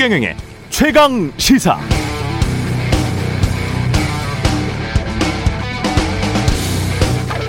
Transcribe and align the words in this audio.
최경영의 0.00 0.34
최강 0.70 1.30
시사. 1.36 1.78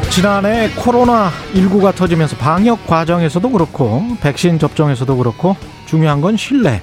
지난해 0.10 0.70
코로나19가 0.72 1.96
터지면서 1.96 2.36
방역 2.36 2.86
과정에서도 2.88 3.50
그렇고 3.50 4.04
백신 4.20 4.60
접종에서도 4.60 5.16
그렇고 5.16 5.56
중요한 5.86 6.20
건 6.20 6.36
신뢰. 6.36 6.82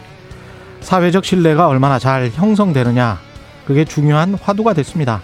사회적 0.80 1.26
신뢰가 1.26 1.68
얼마나 1.68 1.98
잘 1.98 2.30
형성되느냐. 2.32 3.20
그게 3.66 3.84
중요한 3.84 4.36
화두가 4.40 4.72
됐습니다. 4.72 5.20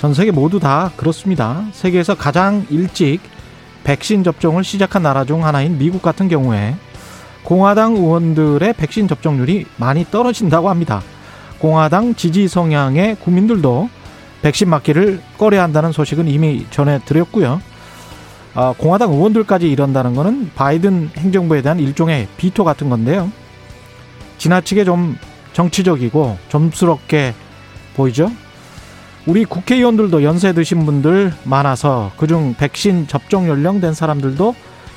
전 0.00 0.12
세계 0.12 0.32
모두 0.32 0.58
다 0.58 0.90
그렇습니다. 0.96 1.66
세계에서 1.70 2.16
가장 2.16 2.66
일찍 2.68 3.20
백신 3.84 4.24
접종을 4.24 4.64
시작한 4.64 5.04
나라 5.04 5.24
중 5.24 5.44
하나인 5.44 5.78
미국 5.78 6.02
같은 6.02 6.26
경우에 6.26 6.74
공화당 7.44 7.96
의원들의 7.96 8.74
백신 8.74 9.08
접종률이 9.08 9.66
많이 9.76 10.04
떨어진다고 10.04 10.68
합니다. 10.68 11.02
공화당 11.58 12.14
지지 12.14 12.48
성향의 12.48 13.16
국민들도 13.16 13.88
백신 14.42 14.68
맞기를 14.68 15.20
꺼려 15.38 15.62
한다는 15.62 15.92
소식은 15.92 16.28
이미 16.28 16.66
전해드렸고요. 16.70 17.60
아, 18.54 18.74
공화당 18.76 19.12
의원들까지 19.12 19.70
이런다는 19.70 20.14
것은 20.14 20.50
바이든 20.54 21.10
행정부에 21.16 21.62
대한 21.62 21.78
일종의 21.78 22.28
비토 22.36 22.64
같은 22.64 22.90
건데요. 22.90 23.30
지나치게 24.38 24.84
좀 24.84 25.16
정치적이고 25.52 26.38
점스럽게 26.48 27.34
보이죠? 27.94 28.30
우리 29.24 29.44
국회의원들도 29.44 30.24
연세 30.24 30.52
드신 30.52 30.84
분들 30.84 31.32
많아서 31.44 32.10
그중 32.16 32.54
백신 32.58 33.06
접종 33.06 33.48
연령 33.48 33.80
된 33.80 33.94
사람들도 33.94 34.54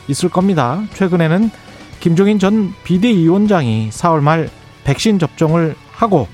있을 0.07 0.29
겁니다. 0.29 0.81
최근에는 0.95 1.51
김종인 1.99 2.39
전 2.39 2.73
비대위원장이 2.83 3.89
4월 3.91 4.21
말 4.21 4.49
백신 4.83 5.19
접종을 5.19 5.75
하고 5.91 6.27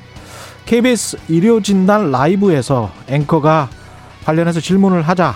KBS 0.66 1.18
의료진단 1.30 2.12
라이브에서 2.12 2.92
앵커가 3.08 3.70
관련해서 4.26 4.60
질문을 4.60 5.02
하자 5.02 5.36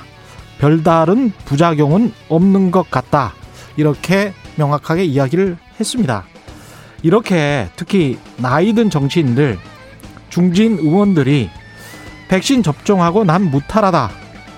별다른 0.59 1.31
부작용은 1.45 2.13
없는 2.29 2.71
것 2.71 2.89
같다. 2.89 3.33
이렇게 3.77 4.33
명확하게 4.55 5.03
이야기를 5.05 5.57
했습니다. 5.79 6.25
이렇게 7.03 7.69
특히 7.75 8.17
나이든 8.37 8.89
정치인들, 8.89 9.59
중진 10.29 10.77
의원들이 10.79 11.49
백신 12.29 12.63
접종하고 12.63 13.23
난 13.23 13.51
무탈하다. 13.51 14.09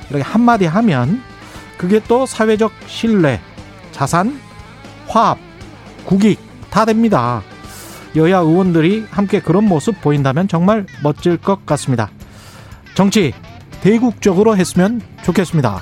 이렇게 0.09 0.23
한마디 0.23 0.65
하면 0.65 1.21
그게 1.77 1.99
또 2.07 2.25
사회적 2.25 2.71
신뢰, 2.85 3.41
자산, 3.91 4.39
화합, 5.07 5.37
국익 6.07 6.39
다 6.71 6.85
됩니다. 6.85 7.43
여야 8.15 8.39
의원들이 8.39 9.05
함께 9.11 9.41
그런 9.41 9.65
모습 9.65 10.01
보인다면 10.01 10.47
정말 10.47 10.85
멋질 11.03 11.37
것 11.37 11.65
같습니다. 11.65 12.09
정치 12.95 13.33
대국적으로 13.81 14.57
했으면 14.57 15.01
좋겠습니다. 15.23 15.81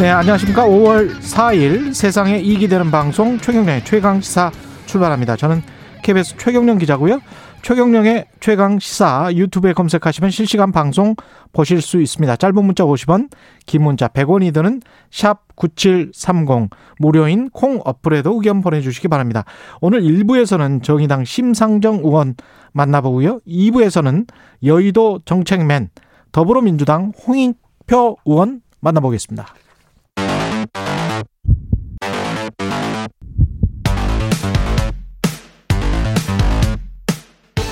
네, 0.00 0.10
안녕하십니까. 0.10 0.64
5월 0.64 1.20
4일 1.20 1.94
세상에 1.94 2.38
이익이 2.38 2.68
되는 2.68 2.90
방송 2.90 3.38
최경련의 3.38 3.84
최강시사 3.84 4.50
출발합니다. 4.86 5.36
저는 5.36 5.62
KBS 6.02 6.36
최경련 6.36 6.78
기자고요. 6.78 7.20
최경령의 7.62 8.26
최강 8.40 8.78
시사 8.78 9.30
유튜브에 9.34 9.72
검색하시면 9.72 10.30
실시간 10.30 10.72
방송 10.72 11.16
보실 11.52 11.82
수 11.82 12.00
있습니다. 12.00 12.36
짧은 12.36 12.64
문자 12.64 12.84
50원, 12.84 13.30
긴 13.66 13.82
문자 13.82 14.08
100원이 14.08 14.54
드는 14.54 14.80
샵 15.10 15.42
9730 15.56 16.70
무료인 16.98 17.50
콩 17.50 17.80
어플에도 17.84 18.34
의견 18.34 18.62
보내주시기 18.62 19.08
바랍니다. 19.08 19.44
오늘 19.80 20.02
1부에서는 20.02 20.82
정의당 20.82 21.24
심상정 21.24 21.96
의원 21.96 22.36
만나보고요. 22.72 23.40
2부에서는 23.46 24.26
여의도 24.64 25.20
정책맨 25.24 25.90
더불어민주당 26.32 27.12
홍익표 27.26 28.18
의원 28.24 28.60
만나보겠습니다. 28.80 29.46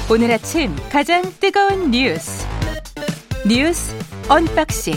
오늘 0.09 0.31
아침 0.31 0.71
가장 0.89 1.21
뜨거운 1.41 1.91
뉴스 1.91 2.47
뉴스 3.45 3.93
unboxing 4.29 4.95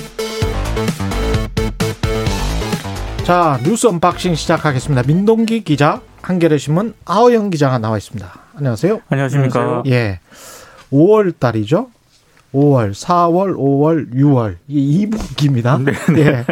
자 3.24 3.60
뉴스 3.64 3.88
unboxing 3.88 4.36
시작하겠습니다. 4.36 5.02
민동기 5.08 5.64
기자 5.64 6.02
한겨레 6.22 6.60
신문 6.60 6.94
하어영 7.06 7.50
기자가 7.50 7.80
나와 7.80 7.98
있습니다. 7.98 8.32
안녕하세요. 8.56 9.02
안녕하십니까. 9.10 9.84
예. 9.88 10.20
5월 10.92 11.34
달이죠. 11.40 11.90
5월, 12.54 12.92
4월, 12.92 13.56
5월, 13.56 14.14
6월 14.14 14.58
이 14.68 15.08
2분기입니다. 15.08 15.84
네, 15.84 15.92
네. 16.14 16.22
예. 16.22 16.46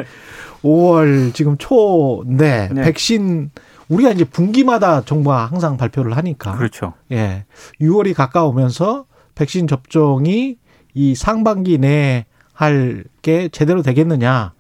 5월 0.63 1.33
지금 1.35 1.57
초인데 1.59 2.69
네. 2.71 2.81
백신 2.81 3.51
우리가 3.89 4.11
이제 4.11 4.23
분기마다 4.25 5.01
정부가 5.01 5.45
항상 5.45 5.77
발표를 5.77 6.17
하니까. 6.17 6.55
그렇죠. 6.55 6.93
예. 7.11 7.45
6월이 7.81 8.13
가까우면서 8.13 9.05
백신 9.35 9.67
접종이 9.67 10.57
이 10.93 11.15
상반기 11.15 11.77
내에 11.77 12.25
할 12.53 13.05
게 13.27 13.49
제대로 13.49 13.81
되겠느냐, 13.81 14.53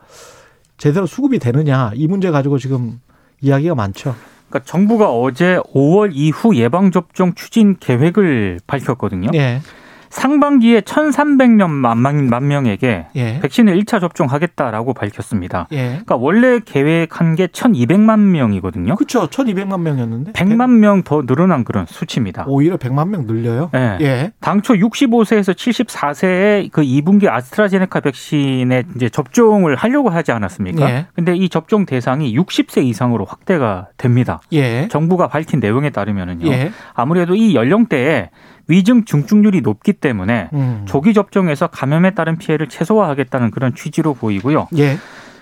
제대로 0.77 1.05
수급이 1.05 1.39
되느냐, 1.39 1.91
이 1.95 2.05
문제 2.05 2.31
가지고 2.31 2.57
지금 2.57 2.99
이야기가 3.39 3.75
많죠. 3.75 4.13
그러니까 4.49 4.69
정부가 4.69 5.09
어제 5.09 5.57
5월 5.73 6.11
이후 6.13 6.53
예방접종 6.53 7.33
추진 7.33 7.77
계획을 7.79 8.59
밝혔거든요. 8.67 9.29
예. 9.35 9.61
상반기에 10.09 10.81
1,300만 10.81 12.43
명에게 12.43 13.07
예. 13.15 13.39
백신을 13.41 13.77
1차 13.79 13.99
접종하겠다라고 13.99 14.93
밝혔습니다. 14.93 15.67
예. 15.71 15.87
그러니까 15.89 16.15
원래 16.15 16.59
계획한 16.59 17.35
게 17.35 17.47
1,200만 17.47 18.19
명이거든요. 18.19 18.95
그렇죠. 18.95 19.27
1,200만 19.27 19.81
명이었는데 19.81 20.31
100만 20.33 20.69
명더 20.69 21.25
늘어난 21.25 21.63
그런 21.63 21.85
수치입니다. 21.85 22.45
오히려 22.47 22.77
100만 22.77 23.09
명 23.09 23.25
늘려요? 23.27 23.69
네. 23.73 23.97
예. 24.01 24.31
당초 24.39 24.73
65세에서 24.73 25.53
74세의 25.53 26.71
그 26.71 26.81
2분기 26.81 27.27
아스트라제네카 27.27 27.99
백신에 27.99 28.83
이제 28.95 29.09
접종을 29.09 29.75
하려고 29.75 30.09
하지 30.09 30.31
않았습니까? 30.31 30.89
예. 30.89 31.07
근데 31.13 31.35
이 31.35 31.49
접종 31.49 31.85
대상이 31.85 32.35
60세 32.37 32.83
이상으로 32.85 33.25
확대가 33.25 33.87
됩니다. 33.97 34.41
예. 34.53 34.87
정부가 34.89 35.27
밝힌 35.27 35.59
내용에 35.59 35.89
따르면은요. 35.89 36.47
예. 36.47 36.71
아무래도 36.93 37.35
이 37.35 37.55
연령대에 37.55 38.29
위중 38.67 39.05
중증률이 39.05 39.61
높기 39.61 39.93
때문에 39.93 40.49
음. 40.53 40.83
조기 40.85 41.13
접종에서 41.13 41.67
감염에 41.67 42.11
따른 42.11 42.37
피해를 42.37 42.67
최소화하겠다는 42.67 43.51
그런 43.51 43.73
취지로 43.75 44.13
보이고요. 44.13 44.67
예. 44.77 44.97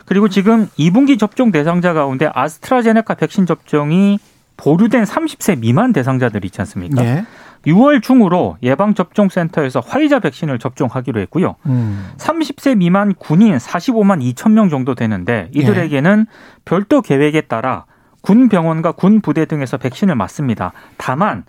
그리고 0.05 0.29
지금 0.29 0.67
2분기 0.77 1.17
접종 1.17 1.51
대상자 1.51 1.93
가운데 1.93 2.29
아스트라제네카 2.33 3.15
백신 3.15 3.45
접종이 3.45 4.19
보류된 4.57 5.03
30세 5.03 5.59
미만 5.59 5.93
대상자들 5.93 6.45
있지 6.45 6.61
않습니까? 6.61 7.03
예. 7.03 7.25
6월 7.65 8.01
중으로 8.03 8.57
예방접종센터에서 8.61 9.79
화이자 9.79 10.19
백신을 10.19 10.59
접종하기로 10.59 11.19
했고요. 11.21 11.55
음. 11.65 12.11
30세 12.17 12.77
미만 12.77 13.15
군인 13.15 13.57
45만 13.57 14.21
2천 14.35 14.51
명 14.51 14.69
정도 14.69 14.93
되는데 14.93 15.49
이들에게는 15.53 16.25
예. 16.29 16.59
별도 16.63 17.01
계획에 17.01 17.41
따라 17.41 17.85
군 18.21 18.49
병원과 18.49 18.93
군 18.93 19.21
부대 19.21 19.45
등에서 19.45 19.77
백신을 19.77 20.15
맞습니다. 20.15 20.73
다만 20.97 21.43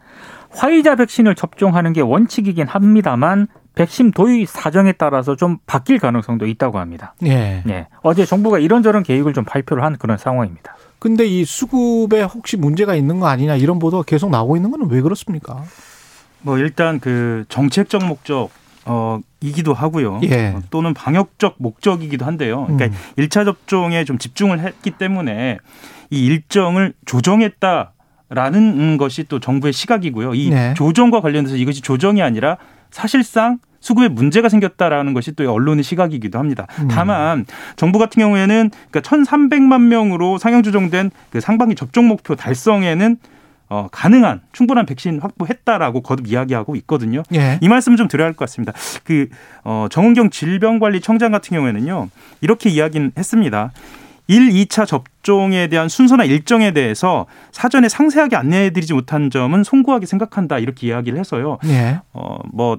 화이자 0.56 0.96
백신을 0.96 1.34
접종하는 1.34 1.92
게 1.92 2.00
원칙이긴 2.00 2.66
합니다만 2.66 3.46
백신 3.74 4.10
도입 4.12 4.48
사정에 4.48 4.92
따라서 4.92 5.36
좀 5.36 5.58
바뀔 5.66 5.98
가능성도 5.98 6.46
있다고 6.46 6.78
합니다. 6.78 7.14
예. 7.24 7.62
예. 7.68 7.86
어제 8.02 8.24
정부가 8.24 8.58
이런저런 8.58 9.02
계획을 9.02 9.34
좀 9.34 9.44
발표를 9.44 9.84
한 9.84 9.96
그런 9.98 10.16
상황입니다. 10.16 10.76
근데 10.98 11.26
이 11.26 11.44
수급에 11.44 12.22
혹시 12.22 12.56
문제가 12.56 12.94
있는 12.94 13.20
거 13.20 13.26
아니냐 13.26 13.56
이런 13.56 13.78
보도가 13.78 14.02
계속 14.04 14.30
나오고 14.30 14.56
있는 14.56 14.70
건 14.70 14.88
왜 14.88 15.02
그렇습니까? 15.02 15.62
뭐 16.40 16.58
일단 16.58 17.00
그 17.00 17.44
정책적 17.48 18.06
목적 18.06 18.50
어 18.86 19.20
이기도 19.40 19.74
하고요. 19.74 20.20
예. 20.22 20.54
어, 20.56 20.62
또는 20.70 20.94
방역적 20.94 21.56
목적이기도 21.58 22.24
한데요. 22.24 22.64
그러니까 22.66 22.86
음. 22.86 22.92
1차 23.18 23.44
접종에 23.44 24.04
좀 24.04 24.16
집중을 24.16 24.60
했기 24.60 24.92
때문에 24.92 25.58
이 26.10 26.26
일정을 26.26 26.94
조정했다 27.04 27.92
라는 28.28 28.96
것이 28.96 29.24
또 29.24 29.38
정부의 29.38 29.72
시각이고요. 29.72 30.34
이 30.34 30.50
네. 30.50 30.74
조정과 30.74 31.20
관련돼서 31.20 31.56
이것이 31.56 31.80
조정이 31.80 32.22
아니라 32.22 32.56
사실상 32.90 33.58
수급에 33.80 34.08
문제가 34.08 34.48
생겼다라는 34.48 35.14
것이 35.14 35.32
또 35.32 35.50
언론의 35.52 35.84
시각이기도 35.84 36.38
합니다. 36.38 36.66
음. 36.80 36.88
다만 36.88 37.46
정부 37.76 37.98
같은 38.00 38.20
경우에는 38.20 38.70
그러니까 38.90 39.00
1,300만 39.00 39.82
명으로 39.82 40.38
상향 40.38 40.62
조정된 40.64 41.10
그 41.30 41.40
상반기 41.40 41.76
접종 41.76 42.08
목표 42.08 42.34
달성에는 42.34 43.16
어, 43.68 43.88
가능한 43.90 44.42
충분한 44.52 44.86
백신 44.86 45.20
확보했다라고 45.20 46.00
거듭 46.02 46.28
이야기하고 46.28 46.76
있거든요. 46.76 47.22
예. 47.34 47.58
이 47.60 47.68
말씀 47.68 47.96
좀 47.96 48.06
드려야 48.08 48.26
할 48.26 48.32
것 48.32 48.38
같습니다. 48.40 48.72
그 49.04 49.28
어, 49.64 49.86
정은경 49.90 50.30
질병관리청장 50.30 51.30
같은 51.32 51.56
경우에는요 51.56 52.08
이렇게 52.40 52.70
이야기는 52.70 53.12
했습니다. 53.16 53.72
1, 54.28 54.48
2차 54.50 54.86
접 54.86 55.04
접종에 55.26 55.66
대한 55.66 55.88
순서나 55.88 56.24
일정에 56.24 56.70
대해서 56.70 57.26
사전에 57.50 57.88
상세하게 57.88 58.36
안내해드리지 58.36 58.94
못한 58.94 59.28
점은 59.28 59.64
송구하게 59.64 60.06
생각한다 60.06 60.60
이렇게 60.60 60.86
이야기를 60.86 61.18
해서요. 61.18 61.58
예. 61.66 62.00
어뭐 62.12 62.78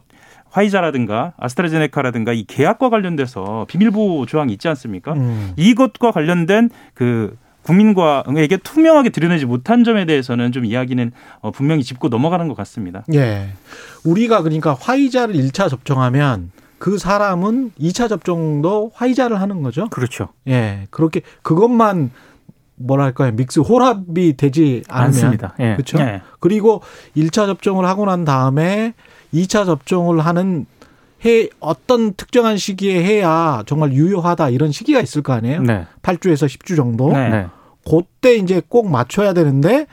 화이자라든가 0.50 1.34
아스트라제네카라든가 1.38 2.32
이 2.32 2.46
계약과 2.46 2.90
관련돼서 2.90 3.66
비밀보호 3.68 4.26
조항이 4.28 4.54
있지 4.54 4.70
않습니까? 4.70 5.14
음. 5.14 5.52
이것과 5.58 6.12
관련된 6.12 6.70
그 6.94 7.36
국민과에게 7.64 8.56
투명하게 8.56 9.10
드러내지 9.10 9.46
못한 9.46 9.84
점에 9.84 10.06
대해서는 10.06 10.54
좀 10.54 10.64
이야기는 10.64 11.12
어, 11.42 11.52
분명히 11.52 11.84
짚고 11.84 12.08
넘어가는 12.08 12.48
것 12.48 12.56
같습니다. 12.56 13.04
예. 13.14 13.50
우리가 14.06 14.42
그러니까 14.42 14.74
화이자를 14.74 15.36
1차 15.36 15.70
접종하면 15.70 16.52
그 16.80 16.98
사람은 16.98 17.72
2차 17.78 18.08
접종도 18.08 18.92
화이자를 18.94 19.42
하는 19.42 19.64
거죠. 19.64 19.90
그렇죠. 19.90 20.30
예. 20.48 20.88
그렇게 20.92 21.22
그것만 21.42 22.12
뭐랄까요 22.78 23.32
믹스 23.34 23.60
혼합이 23.60 24.38
되지 24.38 24.84
않으면 24.88 25.08
않습니다. 25.08 25.54
예. 25.60 25.74
그렇죠. 25.74 26.00
예. 26.00 26.22
그리고 26.40 26.82
1차 27.16 27.46
접종을 27.48 27.86
하고 27.86 28.06
난 28.06 28.24
다음에 28.24 28.94
2차 29.34 29.66
접종을 29.66 30.20
하는 30.20 30.66
해 31.26 31.50
어떤 31.60 32.14
특정한 32.14 32.58
시기에 32.58 33.04
해야 33.04 33.64
정말 33.66 33.92
유효하다 33.92 34.50
이런 34.50 34.72
시기가 34.72 35.02
있을 35.02 35.24
거 35.24 35.34
아니에요? 35.34 35.64
네. 35.64 35.86
8주에서 36.04 36.46
10주 36.46 36.76
정도. 36.76 37.12
네. 37.12 37.30
네. 37.30 37.46
그때 37.90 38.36
이제 38.36 38.62
꼭 38.68 38.90
맞춰야 38.90 39.34
되는데 39.34 39.88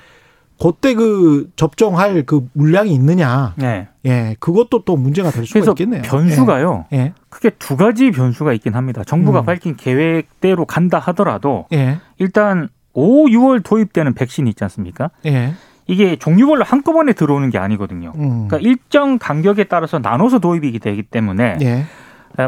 그때 0.61 0.95
그 0.95 1.51
접종할 1.57 2.25
그 2.27 2.47
물량이 2.53 2.93
있느냐. 2.95 3.55
네. 3.57 3.89
예. 4.05 4.37
그것도 4.39 4.85
또 4.85 4.97
문제가 4.97 5.31
될 5.31 5.47
수가 5.47 5.71
있겠네요. 5.71 6.03
변수가요. 6.03 6.87
예. 6.93 7.13
크게 7.29 7.51
두 7.59 7.77
가지 7.77 8.11
변수가 8.11 8.53
있긴 8.55 8.75
합니다. 8.75 9.03
정부가 9.05 9.41
음. 9.41 9.45
밝힌 9.47 9.77
계획대로 9.77 10.65
간다 10.67 10.99
하더라도 10.99 11.67
예. 11.73 11.99
일단 12.19 12.69
5, 12.94 13.26
6월 13.26 13.62
도입되는 13.62 14.14
백신이 14.14 14.49
있지 14.50 14.64
않습니까? 14.64 15.11
예. 15.26 15.52
이게 15.87 16.17
종류별로 16.17 16.64
한꺼번에 16.64 17.12
들어오는 17.12 17.50
게 17.50 17.58
아니거든요. 17.58 18.12
음. 18.17 18.49
그러니까 18.49 18.58
일정 18.58 19.19
간격에 19.19 19.64
따라서 19.64 19.99
나눠서 19.99 20.38
도입이 20.38 20.79
되기 20.79 21.02
때문에 21.02 21.58
예. 21.61 21.85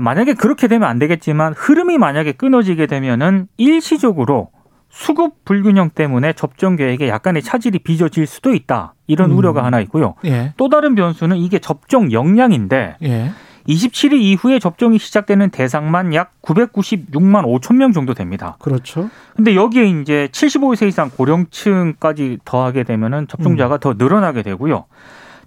만약에 0.01 0.35
그렇게 0.35 0.69
되면 0.69 0.89
안 0.89 0.99
되겠지만 0.99 1.53
흐름이 1.57 1.99
만약에 1.99 2.33
끊어지게 2.33 2.87
되면은 2.87 3.49
일시적으로 3.57 4.51
수급 4.89 5.45
불균형 5.45 5.91
때문에 5.91 6.33
접종 6.33 6.77
계획에 6.77 7.09
약간의 7.09 7.43
차질이 7.43 7.79
빚어질 7.79 8.27
수도 8.27 8.55
있다. 8.55 8.95
이런 9.07 9.31
음. 9.31 9.37
우려가 9.37 9.65
하나 9.65 9.81
있고요. 9.81 10.15
예. 10.25 10.55
또 10.57 10.69
다른 10.71 10.95
변수는 10.95 11.37
이게 11.37 11.59
접종 11.59 12.11
역량인데 12.11 12.97
예. 13.03 13.31
27일 13.69 14.21
이후에 14.21 14.59
접종이 14.59 14.99
시작되는 14.99 15.51
대상만 15.51 16.15
약 16.15 16.33
996만 16.43 17.45
5천 17.45 17.77
명 17.77 17.93
정도 17.93 18.15
됩니다. 18.15 18.57
그렇죠. 18.61 19.11
근데 19.35 19.55
여기에 19.55 19.87
이제 20.01 20.29
75세 20.33 20.89
이상 20.89 21.11
고령층까지 21.11 22.39
더하게 22.45 22.85
되면은 22.85 23.29
접종자가 23.29 23.77
음. 23.77 23.81
더 23.81 23.95
늘어나게 23.95 24.43
되고요. 24.43 24.85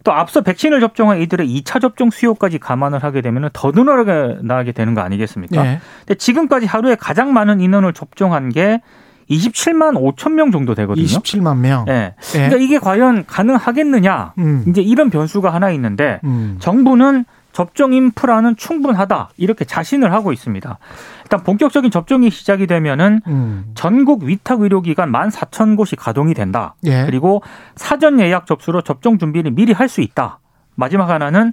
또 0.04 0.13
앞서 0.13 0.42
백신을 0.42 0.80
접종한 0.80 1.19
이들의 1.19 1.48
2차 1.48 1.81
접종 1.81 2.10
수요까지 2.10 2.57
감안을 2.57 3.04
하게 3.04 3.21
되면 3.21 3.50
더 3.54 3.71
늘어나게 3.71 4.71
되는 4.71 4.94
거 4.94 5.01
아니겠습니까? 5.01 5.62
네. 5.62 5.80
근데 6.00 6.16
지금까지 6.16 6.66
하루에 6.66 6.95
가장 6.95 7.33
많은 7.33 7.60
인원을 7.60 7.94
접종한 7.94 8.50
게 8.50 8.81
27만 9.30 9.95
5천 9.95 10.33
명 10.33 10.51
정도 10.51 10.74
되거든요. 10.74 11.06
27만 11.06 11.57
명. 11.57 11.86
네. 11.86 12.16
네. 12.18 12.48
그러니까 12.48 12.57
이게 12.57 12.80
과연 12.80 13.25
가능하겠느냐? 13.27 14.33
음. 14.39 14.66
이제 14.68 14.81
이런 14.81 15.10
변수가 15.10 15.54
하나 15.54 15.69
있는데 15.71 16.19
음. 16.24 16.57
정부는 16.60 17.25
접종 17.51 17.94
인프라는 17.94 18.56
충분하다 18.56 19.30
이렇게 19.38 19.66
자신을 19.66 20.13
하고 20.13 20.31
있습니다. 20.31 20.78
일단 21.24 21.44
본격적인 21.44 21.92
접종이 21.92 22.30
시작이 22.30 22.68
되면은 22.68 23.22
음. 23.28 23.72
전국 23.75 24.24
위탁 24.24 24.62
의료기관 24.62 25.12
14,000곳이 25.12 25.96
가동이 25.98 26.34
된다. 26.34 26.75
예. 26.86 27.06
그리고 27.06 27.42
사전 27.75 28.19
예약 28.19 28.46
접수로 28.46 28.81
접종 28.81 29.18
준비를 29.18 29.51
미리 29.51 29.74
할 29.74 29.90
수 29.90 30.01
있다. 30.01 30.40
마지막 30.75 31.10
하나는 31.10 31.51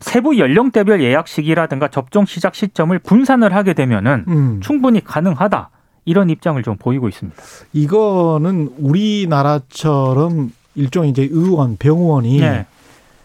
세부 0.00 0.38
연령대별 0.38 1.02
예약 1.02 1.28
시기라든가 1.28 1.88
접종 1.88 2.24
시작 2.24 2.54
시점을 2.54 2.96
분산을 3.00 3.54
하게 3.54 3.74
되면은 3.74 4.24
음. 4.28 4.60
충분히 4.62 5.02
가능하다. 5.02 5.70
이런 6.04 6.30
입장을 6.30 6.60
좀 6.62 6.76
보이고 6.76 7.08
있습니다. 7.08 7.40
이거는 7.72 8.70
우리나라처럼 8.78 10.52
일종의 10.74 11.10
이제 11.10 11.28
의원, 11.30 11.76
병원이 11.76 12.40
네. 12.40 12.66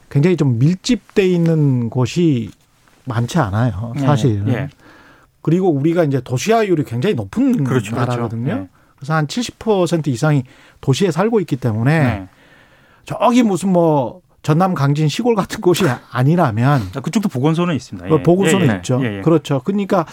굉장히 0.09 0.37
좀 0.37 0.59
밀집돼 0.59 1.27
있는 1.27 1.89
곳이 1.89 2.51
많지 3.05 3.37
않아요. 3.39 3.93
네. 3.95 4.01
사실. 4.01 4.43
네. 4.45 4.69
그리고 5.41 5.69
우리가 5.69 6.03
이제 6.03 6.19
도시화율이 6.21 6.83
굉장히 6.83 7.15
높은 7.15 7.63
그렇죠. 7.63 7.91
그렇죠. 7.91 7.95
나라거든요. 7.95 8.43
그렇죠. 8.43 8.67
그래서 8.97 9.13
한 9.13 9.27
70% 9.27 10.07
이상이 10.07 10.43
도시에 10.81 11.11
살고 11.11 11.39
있기 11.41 11.55
때문에 11.55 11.99
네. 11.99 12.27
저기 13.05 13.43
무슨 13.43 13.71
뭐 13.71 14.21
전남 14.41 14.73
강진 14.73 15.07
시골 15.07 15.35
같은 15.35 15.61
곳이 15.61 15.83
아니라면 16.11 16.81
아, 16.95 16.99
그쪽도 16.99 17.29
보건소는 17.29 17.75
있습니다. 17.75 18.09
예. 18.09 18.23
보건소는 18.23 18.67
예, 18.67 18.71
예. 18.71 18.75
있죠. 18.77 18.99
예, 19.03 19.17
예. 19.17 19.21
그렇죠. 19.21 19.61
그러니까 19.63 20.05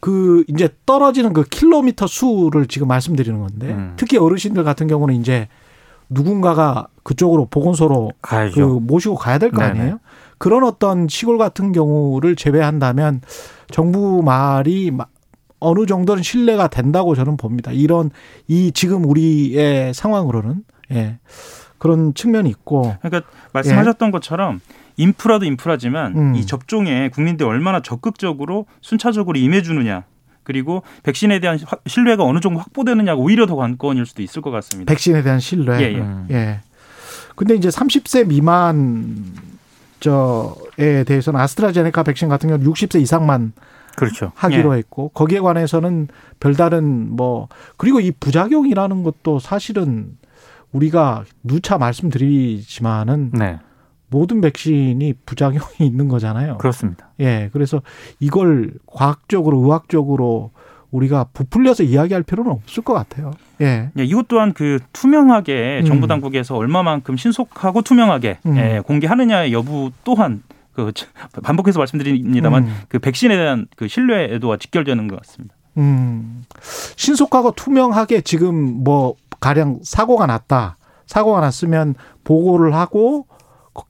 그 0.00 0.44
이제 0.48 0.68
떨어지는 0.84 1.32
그 1.32 1.42
킬로미터 1.42 2.06
수를 2.06 2.66
지금 2.66 2.88
말씀드리는 2.88 3.38
건데 3.40 3.68
음. 3.68 3.94
특히 3.96 4.18
어르신들 4.18 4.62
같은 4.62 4.86
경우는 4.86 5.14
이제 5.16 5.48
누군가가 6.08 6.88
그쪽으로 7.02 7.46
보건소로 7.46 8.12
가야죠. 8.22 8.68
그 8.68 8.80
모시고 8.80 9.16
가야 9.16 9.38
될 9.38 9.50
거 9.50 9.62
아니에요? 9.62 9.98
그런 10.38 10.64
어떤 10.64 11.08
시골 11.08 11.38
같은 11.38 11.72
경우를 11.72 12.36
제외한다면 12.36 13.22
정부 13.70 14.22
말이 14.22 14.92
어느 15.60 15.86
정도는 15.86 16.22
신뢰가 16.22 16.68
된다고 16.68 17.14
저는 17.14 17.36
봅니다. 17.36 17.72
이런 17.72 18.10
이 18.46 18.70
지금 18.72 19.04
우리의 19.04 19.94
상황으로는 19.94 20.64
예. 20.92 21.18
그런 21.78 22.14
측면이 22.14 22.48
있고. 22.50 22.94
그러니까 23.00 23.30
말씀하셨던 23.52 24.08
예. 24.08 24.12
것처럼 24.12 24.60
인프라도 24.98 25.44
인프라지만 25.46 26.16
음. 26.16 26.34
이 26.36 26.44
접종에 26.46 27.08
국민들이 27.08 27.48
얼마나 27.48 27.80
적극적으로 27.80 28.66
순차적으로 28.80 29.38
임해주느냐 29.38 30.04
그리고 30.46 30.84
백신에 31.02 31.40
대한 31.40 31.58
신뢰가 31.86 32.22
어느 32.22 32.38
정도 32.38 32.60
확보되느냐가 32.60 33.20
오히려 33.20 33.46
더 33.46 33.56
관건일 33.56 34.06
수도 34.06 34.22
있을 34.22 34.42
것 34.42 34.52
같습니다. 34.52 34.88
백신에 34.92 35.24
대한 35.24 35.40
신뢰. 35.40 35.80
예, 35.80 35.92
예. 35.94 35.98
음. 35.98 36.28
예. 36.30 36.60
근데 37.34 37.56
이제 37.56 37.68
30세 37.68 38.28
미만 38.28 39.34
저에 39.98 41.02
대해서는 41.04 41.40
아스트라제네카 41.40 42.04
백신 42.04 42.28
같은 42.28 42.48
경우는 42.48 42.70
60세 42.70 43.02
이상만 43.02 43.54
그렇죠. 43.96 44.30
하기로 44.36 44.74
예. 44.74 44.78
했고 44.78 45.08
거기에 45.08 45.40
관해서는 45.40 46.06
별다른 46.38 47.16
뭐 47.16 47.48
그리고 47.76 47.98
이 47.98 48.12
부작용이라는 48.12 49.02
것도 49.02 49.40
사실은 49.40 50.16
우리가 50.70 51.24
누차 51.42 51.76
말씀드리지만은 51.76 53.32
네. 53.32 53.58
모든 54.08 54.40
백신이 54.40 55.14
부작용이 55.24 55.76
있는 55.80 56.08
거잖아요. 56.08 56.58
그렇습니다. 56.58 57.10
예. 57.20 57.50
그래서 57.52 57.82
이걸 58.20 58.72
과학적으로 58.86 59.58
의학적으로 59.58 60.50
우리가 60.90 61.24
부풀려서 61.32 61.82
이야기할 61.82 62.22
필요는 62.22 62.50
없을 62.50 62.82
것 62.82 62.94
같아요. 62.94 63.32
예. 63.60 63.90
예 63.98 64.04
이것 64.04 64.28
또한 64.28 64.52
그 64.52 64.78
투명하게 64.92 65.80
음. 65.82 65.86
정부 65.86 66.06
당국에서 66.06 66.56
얼마만큼 66.56 67.16
신속하고 67.16 67.82
투명하게 67.82 68.38
음. 68.46 68.56
예, 68.56 68.80
공개하느냐의 68.84 69.52
여부 69.52 69.90
또한 70.04 70.42
그 70.72 70.92
반복해서 71.42 71.78
말씀드립니다만 71.78 72.64
음. 72.64 72.76
그 72.88 72.98
백신에 72.98 73.36
대한 73.36 73.66
그 73.76 73.88
신뢰도와 73.88 74.58
직결되는 74.58 75.08
것 75.08 75.16
같습니다. 75.22 75.54
음. 75.78 76.44
신속하고 76.96 77.52
투명하게 77.52 78.20
지금 78.22 78.84
뭐 78.84 79.14
가령 79.40 79.80
사고가 79.82 80.26
났다. 80.26 80.76
사고가 81.06 81.40
났으면 81.40 81.94
보고를 82.24 82.74
하고 82.74 83.26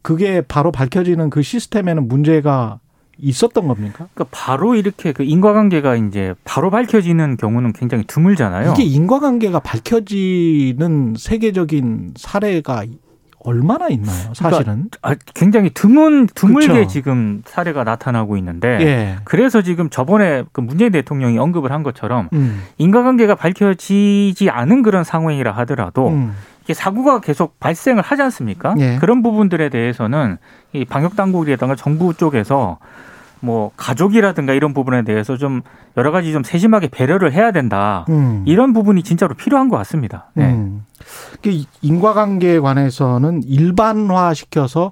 그게 0.03 0.41
바로 0.41 0.73
밝혀지는 0.73 1.31
그 1.31 1.43
시스템에는 1.43 2.09
문제가 2.09 2.81
있었던 3.19 3.67
겁니까? 3.67 4.09
그러니까 4.15 4.27
바로 4.31 4.75
이렇게 4.75 5.13
그 5.13 5.23
인과관계가 5.23 5.97
이제 5.97 6.35
바로 6.45 6.71
밝혀지는 6.71 7.37
경우는 7.37 7.73
굉장히 7.73 8.05
드물잖아요. 8.07 8.73
이게 8.73 8.83
인과관계가 8.83 9.61
밝혀지는 9.61 11.15
세계적인 11.17 12.15
사례가 12.17 12.85
얼마나 13.47 13.89
있나요? 13.89 14.33
그러니까 14.33 14.35
사실은 14.35 14.89
그러니까 14.91 15.25
굉장히 15.35 15.71
드문 15.71 16.27
드물게 16.27 16.67
그렇죠. 16.67 16.89
지금 16.89 17.43
사례가 17.47 17.85
나타나고 17.85 18.37
있는데 18.39 18.79
예. 18.81 19.17
그래서 19.25 19.63
지금 19.63 19.89
저번에 19.89 20.43
그 20.53 20.61
문재인 20.61 20.91
대통령이 20.91 21.39
언급을 21.39 21.71
한 21.71 21.85
것처럼 21.85 22.29
음. 22.33 22.63
인과관계가 22.79 23.37
밝혀지지 23.37 24.51
않은 24.51 24.83
그런 24.83 25.05
상황이라 25.05 25.53
하더라도 25.53 26.09
음. 26.09 26.33
이게 26.67 26.75
사고가 26.75 27.21
계속 27.21 27.61
발생을 27.61 28.03
하지 28.03 28.23
않습니까? 28.23 28.75
예. 28.81 28.97
그런 28.97 29.23
부분들에 29.23 29.69
대해서는 29.69 30.37
이 30.73 30.85
방역 30.85 31.15
당국이라든가 31.15 31.77
정부 31.77 32.13
쪽에서 32.13 32.79
뭐 33.39 33.71
가족이라든가 33.77 34.53
이런 34.53 34.75
부분에 34.75 35.03
대해서 35.03 35.37
좀 35.37 35.63
여러 35.97 36.11
가지 36.11 36.33
좀 36.33 36.43
세심하게 36.43 36.89
배려를 36.89 37.33
해야 37.33 37.53
된다. 37.53 38.05
음. 38.09 38.43
이런 38.47 38.73
부분이 38.73 39.05
진짜로 39.05 39.35
필요한 39.35 39.69
것 39.69 39.77
같습니다. 39.77 40.31
네. 40.35 40.53
음. 40.53 40.85
인과관계에 41.83 42.59
관해서는 42.59 43.45
일반화 43.45 44.35
시켜서 44.35 44.91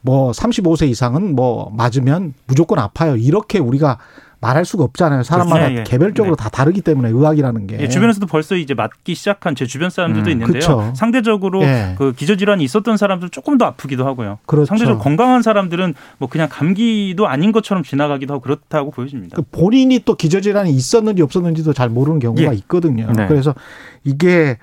뭐 0.00 0.32
35세 0.32 0.88
이상은 0.88 1.36
뭐 1.36 1.70
맞으면 1.72 2.34
무조건 2.48 2.80
아파요. 2.80 3.14
이렇게 3.14 3.60
우리가 3.60 3.98
말할 4.42 4.64
수가 4.64 4.82
없잖아요. 4.84 5.22
사람마다 5.22 5.68
그렇죠. 5.68 5.80
예. 5.80 5.84
개별적으로 5.84 6.34
네. 6.34 6.42
다 6.42 6.48
다르기 6.50 6.80
때문에 6.80 7.10
의학이라는 7.10 7.68
게. 7.68 7.78
예, 7.80 7.88
주변에서도 7.88 8.26
벌써 8.26 8.56
이제 8.56 8.74
맞기 8.74 9.14
시작한 9.14 9.54
제 9.54 9.66
주변 9.66 9.88
사람들도 9.88 10.28
음, 10.28 10.32
있는데요. 10.32 10.52
그렇죠. 10.52 10.92
상대적으로 10.96 11.62
예. 11.62 11.94
그 11.96 12.12
기저질환이 12.12 12.64
있었던 12.64 12.96
사람들 12.96 13.30
조금 13.30 13.56
더 13.56 13.66
아프기도 13.66 14.04
하고요. 14.04 14.40
그렇죠. 14.46 14.66
상대적으로 14.66 14.98
건강한 14.98 15.42
사람들은 15.42 15.94
뭐 16.18 16.28
그냥 16.28 16.48
감기도 16.50 17.28
아닌 17.28 17.52
것처럼 17.52 17.84
지나가기도 17.84 18.34
하고 18.34 18.42
그렇다고 18.42 18.90
보여집니다. 18.90 19.36
그 19.36 19.42
본인이 19.42 20.00
또 20.04 20.16
기저질환이 20.16 20.70
있었는지 20.70 21.22
없었는지도 21.22 21.72
잘 21.72 21.88
모르는 21.88 22.18
경우가 22.18 22.52
예. 22.52 22.56
있거든요. 22.56 23.10
네. 23.16 23.28
그래서 23.28 23.54
이게 24.02 24.58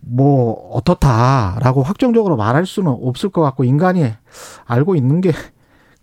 뭐 0.00 0.70
어떻다라고 0.72 1.82
확정적으로 1.82 2.36
말할 2.36 2.64
수는 2.64 2.90
없을 2.90 3.28
것 3.28 3.42
같고 3.42 3.64
인간이 3.64 4.10
알고 4.64 4.96
있는 4.96 5.20
게 5.20 5.32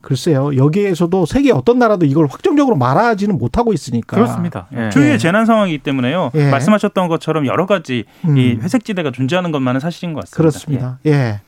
글쎄요. 0.02 0.56
여기에서도 0.56 1.26
세계 1.26 1.52
어떤 1.52 1.78
나라도 1.80 2.06
이걸 2.06 2.28
확정적으로 2.28 2.78
말하지는 2.78 3.38
못하고 3.38 3.74
있으니까. 3.74 4.16
그렇습니다. 4.16 4.68
예. 4.74 4.90
초유의 4.90 5.14
예. 5.14 5.18
재난 5.18 5.46
상황이기 5.46 5.80
때문에요. 5.80 6.32
예. 6.36 6.50
말씀하셨던 6.50 7.10
것처럼 7.10 7.46
여러 7.46 7.66
가지 7.66 8.06
음. 8.26 8.38
이 8.38 8.56
회색지대가 8.56 9.12
존재하는 9.12 9.52
것만은 9.52 9.82
사실인 9.82 10.14
것 10.14 10.22
같습니다. 10.22 10.38
그렇습니다. 10.38 11.00
예. 11.06 11.12
예. 11.12 11.42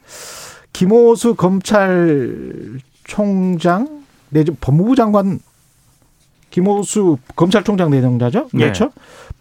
김호수 0.74 1.36
검찰총장 1.36 2.82
내지 4.30 4.52
법무부 4.60 4.96
장관 4.96 5.40
김호수 6.50 7.18
검찰총장 7.36 7.90
내정자죠? 7.90 8.50
예. 8.56 8.58
그렇죠? 8.58 8.92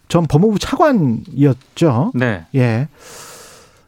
전 0.09 0.26
법무부 0.26 0.59
차관이었죠. 0.59 2.12
네. 2.14 2.47
예. 2.55 2.88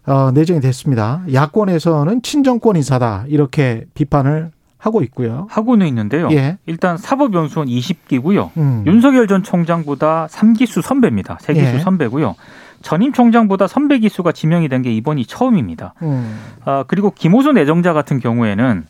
어, 0.07 0.33
내정이 0.33 0.61
됐습니다. 0.61 1.23
야권에서는 1.33 2.23
친정권 2.23 2.75
인사다 2.77 3.27
이렇게 3.29 3.85
비판을 3.95 4.51
하고 4.83 5.01
있고요. 5.03 5.47
하고는 5.49 5.87
있는데요. 5.87 6.29
예. 6.33 6.59
일단 6.67 6.97
사법연수원 6.97 7.69
20기고요. 7.69 8.51
음. 8.57 8.83
윤석열 8.85 9.29
전 9.29 9.45
총장보다 9.45 10.27
3기수 10.29 10.83
선배입니다. 10.83 11.39
3기수 11.41 11.75
예. 11.75 11.79
선배고요. 11.79 12.35
전임 12.83 13.13
총장보다 13.13 13.69
선배 13.69 14.01
기수가 14.01 14.33
지명이 14.33 14.69
된 14.69 14.83
게 14.83 14.93
이번이 14.93 15.25
처음입니다. 15.27 15.95
음. 16.03 16.37
아, 16.65 16.83
그리고 16.89 17.13
김호수 17.13 17.53
내정자 17.53 17.93
같은 17.93 18.19
경우에는 18.19 18.85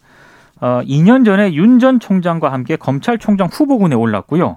어, 0.63 0.81
2년 0.87 1.27
전에 1.27 1.53
윤 1.53 1.79
전 1.79 2.01
총장과 2.01 2.51
함께 2.51 2.77
검찰총장 2.77 3.49
후보군에 3.53 3.95
올랐고요. 3.95 4.57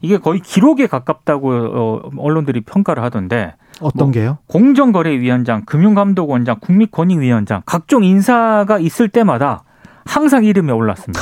이게 0.00 0.18
거의 0.18 0.40
기록에 0.40 0.88
가깝다고 0.88 1.50
어, 1.52 2.10
언론들이 2.18 2.62
평가를 2.62 3.00
하던데 3.04 3.54
어떤 3.80 4.06
뭐 4.06 4.10
게요? 4.10 4.38
공정거래위원장, 4.48 5.64
금융감독원장, 5.66 6.56
국립권익위원장 6.60 7.62
각종 7.64 8.02
인사가 8.02 8.80
있을 8.80 9.08
때마다 9.08 9.62
항상 10.04 10.44
이름에 10.44 10.72
올랐습니다. 10.72 11.20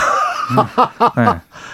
네. 1.17 1.25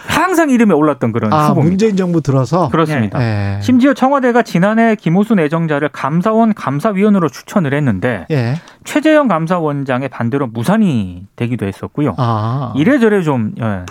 항상 0.07 0.51
이름에 0.51 0.75
올랐던 0.75 1.13
그런 1.13 1.33
아, 1.33 1.49
후보입니다. 1.49 1.69
문재인 1.69 1.97
정부 1.97 2.21
들어서 2.21 2.69
그렇습니다. 2.69 3.19
네. 3.19 3.59
심지어 3.63 3.95
청와대가 3.95 4.43
지난해 4.43 4.95
김호수 4.95 5.35
내정자를 5.35 5.89
감사원 5.91 6.55
감사위원으로 6.55 7.29
추천을 7.29 7.75
했는데 7.75 8.27
네. 8.29 8.55
최재형 8.85 9.29
감사원장의 9.29 10.09
반대로 10.11 10.47
무산이 10.47 11.27
되기도 11.37 11.67
했었고요. 11.67 12.15
아. 12.19 12.73
이래저래 12.77 13.23
좀 13.23 13.55
예, 13.61 13.85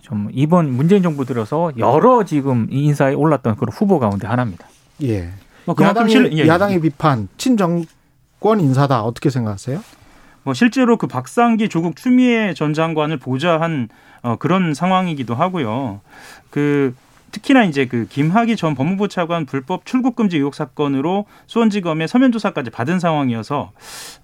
좀 0.00 0.28
이번 0.32 0.72
문재인 0.72 1.02
정부 1.02 1.24
들어서 1.24 1.72
여러 1.78 2.24
지금 2.24 2.66
인사에 2.70 3.14
올랐던 3.14 3.56
그런 3.56 3.72
후보 3.72 3.98
가운데 3.98 4.26
하나입니다. 4.26 4.66
예. 5.02 5.30
뭐 5.66 5.74
야당의, 5.80 6.10
실, 6.10 6.32
예, 6.32 6.44
예. 6.44 6.48
야당의 6.48 6.80
비판 6.80 7.28
친정권 7.36 8.60
인사다 8.60 9.02
어떻게 9.02 9.28
생각하세요? 9.30 9.80
뭐 10.42 10.54
실제로 10.54 10.96
그 10.96 11.06
박상기 11.06 11.68
조국 11.68 11.96
추미애 11.96 12.54
전 12.54 12.74
장관을 12.74 13.18
보좌한 13.18 13.88
어, 14.22 14.36
그런 14.36 14.74
상황이기도 14.74 15.34
하고요. 15.34 16.00
그 16.50 16.94
특히나 17.30 17.64
이제 17.64 17.86
그 17.86 18.06
김학의 18.08 18.56
전 18.56 18.74
법무부 18.74 19.08
차관 19.08 19.46
불법 19.46 19.86
출국 19.86 20.16
금지 20.16 20.36
의혹 20.36 20.54
사건으로 20.54 21.26
수원지검에 21.46 22.06
서면 22.06 22.32
조사까지 22.32 22.70
받은 22.70 23.00
상황이어서 23.00 23.72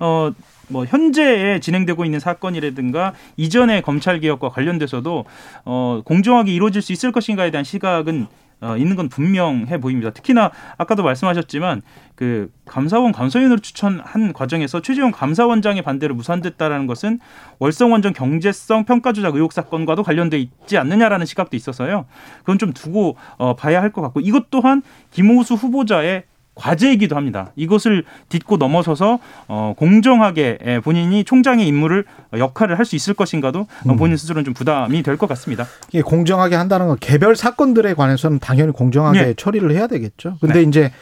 어. 0.01 0.33
뭐 0.69 0.85
현재에 0.85 1.61
진행되고 1.61 2.05
있는 2.05 2.19
사건이라든가 2.19 3.13
이전의 3.37 3.83
검찰 3.83 4.19
개혁과 4.19 4.49
관련돼서도 4.49 5.25
어 5.65 6.03
공정하게 6.05 6.53
이루어질 6.53 6.83
수 6.83 6.93
있을 6.93 7.13
것인가에 7.13 7.53
대한 7.53 7.63
시각은 7.63 8.27
어, 8.61 8.77
있는 8.77 8.97
건 8.97 9.09
분명해 9.09 9.79
보입니다. 9.81 10.11
특히나 10.11 10.51
아까도 10.79 11.03
말씀하셨지만 11.03 11.83
그 12.15 12.51
감사원 12.65 13.13
감사위원으로 13.13 13.61
추천한 13.61 14.33
과정에서 14.33 14.81
최재형 14.81 15.11
감사원장의 15.11 15.83
반대로 15.83 16.15
무산됐다라는 16.15 16.87
것은 16.87 17.19
월성원전 17.59 18.15
경제성 18.15 18.85
평가 18.85 19.13
조작 19.13 19.35
의혹 19.35 19.53
사건과도 19.53 20.03
관련돼 20.03 20.39
있지 20.39 20.79
않느냐라는 20.79 21.27
시각도 21.27 21.57
있어서요. 21.57 22.07
그건 22.41 22.59
좀 22.59 22.73
두고 22.73 23.17
어, 23.37 23.57
봐야 23.57 23.83
할 23.83 23.91
것 23.91 24.03
같고 24.03 24.21
이것 24.21 24.51
또한 24.51 24.83
김호수 25.11 25.55
후보자의 25.55 26.25
과제이기도 26.57 27.15
합니다. 27.17 27.53
이것을 27.55 28.05
딛고 28.29 28.57
넘어서서 28.57 29.21
어, 29.47 29.75
공정하게 29.77 30.81
본인이 30.83 31.23
총장의 31.23 31.67
임무를 31.69 32.05
역할을 32.37 32.79
할 32.79 32.87
수 32.87 32.97
있을 32.97 33.15
것인가도 33.15 33.67
음. 33.89 33.97
본인 33.97 34.17
스스로는 34.17 34.45
좀 34.45 34.55
부담이 34.55 35.03
될 35.03 35.17
것 35.17 35.29
같습니다. 35.29 35.67
이게 35.89 36.03
공정하게 36.03 36.57
한다는 36.57 36.87
건 36.89 36.97
개별 37.01 37.37
사건들에 37.37 37.95
관해서는 37.95 38.39
당연히 38.39 38.73
공정하게 38.73 39.21
네. 39.23 39.35
처리를 39.35 39.71
해야 39.73 39.87
되겠죠. 39.87 40.39
근데 40.41 40.55
네. 40.61 40.63
이제 40.63 40.93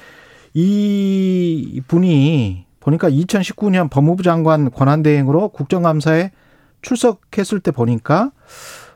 이 0.54 1.80
분이 1.88 2.64
보니까 2.80 3.10
2019년 3.10 3.90
법무부 3.90 4.22
장관 4.22 4.70
권한대행으로 4.70 5.48
국정감사에 5.50 6.30
출석했을 6.82 7.60
때 7.60 7.70
보니까 7.70 8.30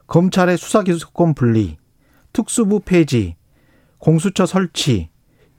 검찰의 0.07 0.57
수사기소권 0.57 1.35
분리, 1.35 1.77
특수부 2.33 2.81
폐지, 2.81 3.37
공수처 3.99 4.47
설치, 4.47 5.09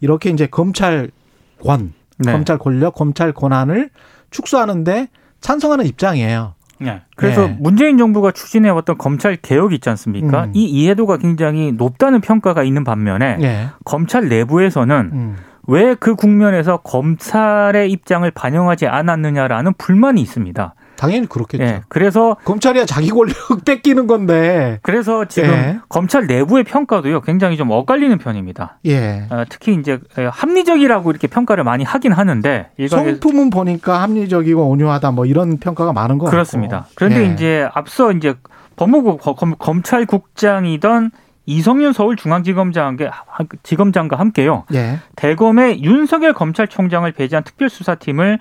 이렇게 0.02 0.30
이제 0.30 0.48
검찰권, 0.48 1.94
네. 2.20 2.32
검찰 2.32 2.58
권력, 2.58 2.96
검찰 2.96 3.32
권한을 3.34 3.90
축소하는데 4.32 5.08
찬성하는 5.42 5.86
입장이에요. 5.86 6.54
네. 6.80 7.02
그래서 7.16 7.48
네. 7.48 7.58
문재인 7.60 7.98
정부가 7.98 8.32
추진해 8.32 8.70
왔던 8.70 8.98
검찰 8.98 9.36
개혁 9.36 9.74
있지 9.74 9.90
않습니까? 9.90 10.46
음. 10.46 10.52
이 10.56 10.66
이해도가 10.66 11.18
굉장히 11.18 11.72
높다는 11.74 12.22
평가가 12.22 12.64
있는 12.64 12.84
반면에 12.84 13.38
네. 13.38 13.68
검찰 13.84 14.30
내부에서는 14.30 15.10
음. 15.12 15.36
왜그 15.68 16.16
국면에서 16.16 16.78
검찰의 16.78 17.92
입장을 17.92 18.30
반영하지 18.32 18.88
않았느냐라는 18.88 19.74
불만이 19.78 20.22
있습니다. 20.22 20.74
당연히 21.00 21.28
그렇겠죠. 21.28 21.64
예, 21.64 21.82
그래서 21.88 22.36
검찰이야 22.44 22.86
자기 22.86 23.10
권력 23.10 23.34
뺏기는 23.64 24.06
건데. 24.06 24.80
그래서 24.82 25.24
지금 25.26 25.50
예. 25.50 25.80
검찰 25.88 26.28
내부의 26.28 26.66
평가도요 26.66 27.22
굉장히 27.22 27.56
좀 27.56 27.72
엇갈리는 27.72 28.18
편입니다. 28.18 28.80
예. 28.86 29.26
어, 29.30 29.46
특히 29.48 29.76
이제 29.76 30.00
합리적이라고 30.16 31.10
이렇게 31.10 31.28
평가를 31.28 31.64
많이 31.64 31.86
하긴 31.86 32.12
하는데 32.12 32.72
성품은 32.90 33.50
보니까 33.50 34.02
합리적이고 34.02 34.70
온유하다 34.70 35.12
뭐 35.12 35.26
이런 35.26 35.58
평가가 35.58 35.94
많은 35.94 36.18
거 36.18 36.26
그렇습니다. 36.30 36.80
같고. 36.80 36.92
그런데 36.96 37.22
예. 37.30 37.34
이제 37.34 37.70
앞서 37.74 38.12
이제 38.12 38.36
법무부 38.76 39.20
검찰국장이던 39.58 41.12
이성윤 41.50 41.94
서울중앙지검장과 41.94 43.24
지검장과 43.64 44.20
함께요. 44.20 44.66
예. 44.76 45.00
대검의 45.16 45.82
윤석열 45.82 46.32
검찰총장을 46.34 47.12
배제한 47.12 47.44
특별수사팀을 47.44 48.38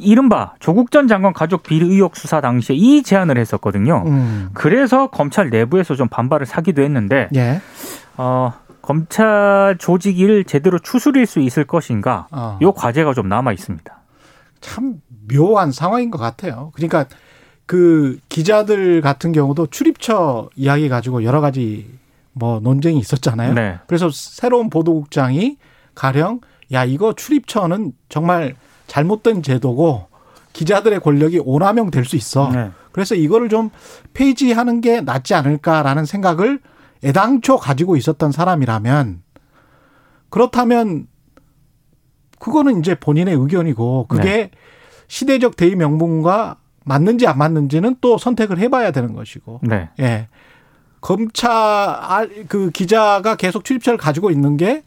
이른바 0.00 0.54
조국 0.58 0.90
전 0.90 1.08
장관 1.08 1.34
가족 1.34 1.62
비리 1.62 1.84
의혹 1.84 2.16
수사 2.16 2.40
당시에 2.40 2.74
이 2.74 3.02
제안을 3.02 3.36
했었거든요. 3.36 4.02
음. 4.06 4.48
그래서 4.54 5.08
검찰 5.08 5.50
내부에서 5.50 5.94
좀 5.94 6.08
반발을 6.08 6.46
사기도 6.46 6.80
했는데 6.80 7.28
예. 7.36 7.60
어, 8.16 8.54
검찰 8.80 9.76
조직을 9.78 10.44
제대로 10.44 10.78
추스릴 10.78 11.26
수 11.26 11.40
있을 11.40 11.64
것인가 11.64 12.28
어. 12.32 12.58
요 12.62 12.72
과제가 12.72 13.12
좀 13.12 13.28
남아 13.28 13.52
있습니다. 13.52 13.94
참 14.62 15.02
묘한 15.30 15.70
상황인 15.70 16.10
것 16.10 16.16
같아요. 16.16 16.72
그러니까 16.74 17.04
그 17.66 18.18
기자들 18.30 19.02
같은 19.02 19.32
경우도 19.32 19.66
출입처 19.66 20.48
이야기 20.56 20.88
가지고 20.88 21.24
여러 21.24 21.42
가지 21.42 21.98
뭐 22.38 22.60
논쟁이 22.60 22.98
있었잖아요. 22.98 23.54
네. 23.54 23.78
그래서 23.86 24.10
새로운 24.12 24.70
보도국장이 24.70 25.58
가령 25.94 26.40
야 26.72 26.84
이거 26.84 27.12
출입처는 27.14 27.92
정말 28.08 28.54
잘못된 28.86 29.42
제도고 29.42 30.06
기자들의 30.52 31.00
권력이 31.00 31.40
오남용 31.44 31.90
될 31.90 32.04
수 32.04 32.16
있어. 32.16 32.50
네. 32.50 32.70
그래서 32.92 33.14
이거를 33.14 33.48
좀 33.48 33.70
폐지하는 34.14 34.80
게 34.80 35.00
낫지 35.00 35.34
않을까라는 35.34 36.04
생각을 36.04 36.60
애당초 37.04 37.56
가지고 37.56 37.96
있었던 37.96 38.32
사람이라면 38.32 39.22
그렇다면 40.30 41.06
그거는 42.38 42.80
이제 42.80 42.94
본인의 42.94 43.34
의견이고 43.34 44.06
그게 44.08 44.22
네. 44.22 44.50
시대적 45.06 45.56
대의 45.56 45.76
명분과 45.76 46.56
맞는지 46.84 47.26
안 47.26 47.38
맞는지는 47.38 47.96
또 48.00 48.18
선택을 48.18 48.58
해봐야 48.58 48.90
되는 48.90 49.12
것이고. 49.14 49.60
네. 49.62 49.90
예. 50.00 50.28
검찰 51.00 52.46
그 52.48 52.70
기자가 52.70 53.36
계속 53.36 53.64
출입처를 53.64 53.98
가지고 53.98 54.30
있는 54.30 54.56
게 54.56 54.82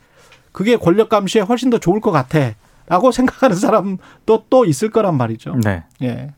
그게 0.51 0.75
권력 0.75 1.09
감시에 1.09 1.41
훨씬 1.41 1.69
더 1.69 1.77
좋을 1.77 2.01
것 2.01 2.11
같아라고 2.11 3.11
생각하는 3.13 3.55
사람도 3.55 4.45
또 4.49 4.65
있을 4.65 4.89
거란 4.89 5.15
말이죠. 5.15 5.55
네. 5.63 5.83
예. 6.01 6.31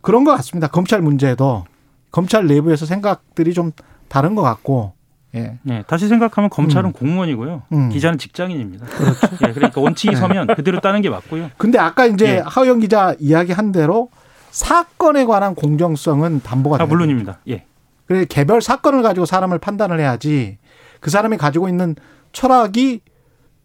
그런 0.00 0.24
것 0.24 0.32
같습니다. 0.36 0.66
검찰 0.66 1.00
문제도 1.00 1.64
검찰 2.10 2.46
내부에서 2.46 2.86
생각들이 2.86 3.54
좀 3.54 3.72
다른 4.08 4.34
것 4.34 4.42
같고 4.42 4.94
예. 5.34 5.58
네, 5.62 5.82
다시 5.86 6.08
생각하면 6.08 6.50
검찰은 6.50 6.90
음. 6.90 6.92
공무원이고요. 6.92 7.62
음. 7.72 7.88
기자는 7.88 8.18
직장인입니다. 8.18 8.86
그렇죠. 8.86 9.28
예, 9.48 9.52
그러니까 9.52 9.80
원칙이 9.80 10.14
네. 10.14 10.20
서면 10.20 10.46
그대로 10.48 10.80
따는 10.80 11.00
게 11.00 11.08
맞고요. 11.08 11.50
근데 11.56 11.78
아까 11.78 12.04
이제 12.04 12.36
예. 12.36 12.42
하영 12.44 12.80
기자 12.80 13.14
이야기한 13.18 13.72
대로 13.72 14.10
사건에 14.50 15.24
관한 15.24 15.54
공정성은 15.54 16.42
담보가 16.42 16.82
아, 16.82 16.86
물론입니다. 16.86 17.38
예. 17.48 17.64
그래 18.12 18.26
개별 18.26 18.60
사건을 18.60 19.02
가지고 19.02 19.24
사람을 19.24 19.58
판단을 19.58 19.98
해야지 19.98 20.58
그 21.00 21.10
사람이 21.10 21.38
가지고 21.38 21.68
있는 21.68 21.96
철학이 22.32 23.00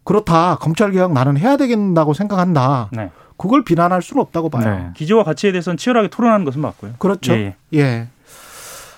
그렇다. 0.04 0.56
검찰 0.56 0.90
개혁 0.90 1.12
나는 1.12 1.36
해야 1.36 1.58
되겠다고 1.58 2.14
생각한다. 2.14 2.88
네. 2.92 3.10
그걸 3.36 3.62
비난할 3.62 4.00
수는 4.00 4.22
없다고 4.22 4.48
봐요. 4.48 4.64
네. 4.64 4.90
기조와 4.96 5.22
가치에 5.22 5.52
대해서는 5.52 5.76
치열하게 5.76 6.08
토론하는 6.08 6.46
것은 6.46 6.62
맞고요. 6.62 6.94
그렇죠. 6.98 7.34
예. 7.34 7.56
예. 7.74 7.78
예. 7.78 8.08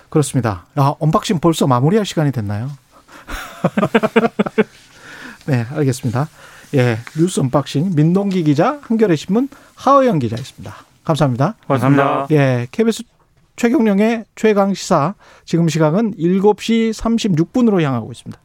그렇습니다. 0.09 0.65
아, 0.75 0.95
언박싱 0.99 1.39
벌써 1.39 1.67
마무리할 1.67 2.05
시간이 2.05 2.31
됐나요? 2.31 2.71
네, 5.47 5.65
알겠습니다. 5.75 6.29
예, 6.75 6.97
뉴스 7.17 7.41
언박싱 7.41 7.93
민동기 7.95 8.43
기자, 8.43 8.79
한겨레 8.81 9.17
신문 9.17 9.49
하의영 9.75 10.19
기자였습니다. 10.19 10.75
감사합니다. 11.03 11.55
감사합니다. 11.67 12.27
예, 12.31 12.67
KBS 12.71 13.03
최경령의 13.61 14.25
최강 14.33 14.73
시사 14.73 15.13
지금 15.45 15.69
시각은 15.69 16.15
7시 16.15 16.91
36분으로 16.95 17.79
향하고 17.79 18.11
있습니다. 18.11 18.41